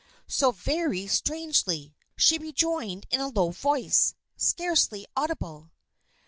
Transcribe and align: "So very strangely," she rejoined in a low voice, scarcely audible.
"So 0.25 0.49
very 0.51 1.05
strangely," 1.05 1.93
she 2.15 2.39
rejoined 2.39 3.05
in 3.11 3.19
a 3.19 3.27
low 3.27 3.51
voice, 3.51 4.15
scarcely 4.35 5.05
audible. 5.15 5.69